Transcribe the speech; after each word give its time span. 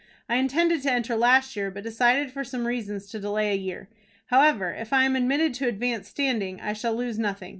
I 0.27 0.37
intended 0.37 0.81
to 0.81 0.91
enter 0.91 1.15
last 1.15 1.55
year, 1.55 1.69
but 1.69 1.83
decided 1.83 2.31
for 2.31 2.43
some 2.43 2.65
reasons 2.65 3.05
to 3.11 3.19
delay 3.19 3.51
a 3.51 3.55
year. 3.55 3.87
However, 4.31 4.71
if 4.73 4.91
I 4.93 5.03
am 5.03 5.15
admitted 5.15 5.53
to 5.59 5.67
advanced 5.67 6.09
standing, 6.09 6.59
I 6.59 6.73
shall 6.73 6.95
lose 6.95 7.19
nothing. 7.19 7.49